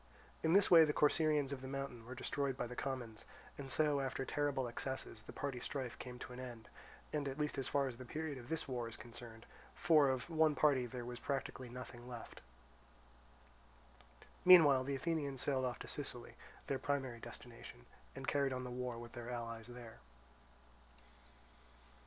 In 0.41 0.53
this 0.53 0.71
way 0.71 0.83
the 0.83 0.93
Corcyraeans 0.93 1.51
of 1.51 1.61
the 1.61 1.67
mountain 1.67 2.07
were 2.07 2.15
destroyed 2.15 2.57
by 2.57 2.65
the 2.65 2.75
commons; 2.75 3.23
and 3.55 3.69
so 3.69 3.99
after 3.99 4.25
terrible 4.25 4.67
excesses 4.67 5.21
the 5.21 5.31
party 5.31 5.59
strife 5.59 5.99
came 5.99 6.17
to 6.17 6.33
an 6.33 6.39
end, 6.39 6.69
at 7.13 7.37
least 7.37 7.59
as 7.59 7.67
far 7.67 7.85
as 7.87 7.97
the 7.97 8.03
period 8.03 8.39
of 8.39 8.49
this 8.49 8.67
war 8.67 8.87
is 8.87 8.97
concerned, 8.97 9.45
for 9.75 10.09
of 10.09 10.27
one 10.27 10.55
party 10.55 10.87
there 10.87 11.05
was 11.05 11.19
practically 11.19 11.69
nothing 11.69 12.07
left. 12.09 12.41
Meanwhile 14.43 14.85
the 14.85 14.95
Athenians 14.95 15.41
sailed 15.41 15.65
off 15.65 15.77
to 15.77 15.87
Sicily, 15.87 16.33
their 16.65 16.79
primary 16.79 17.19
destination, 17.19 17.85
and 18.15 18.27
carried 18.27 18.53
on 18.53 18.63
the 18.63 18.71
war 18.71 18.97
with 18.97 19.11
their 19.11 19.29
allies 19.29 19.67
there. 19.67 19.99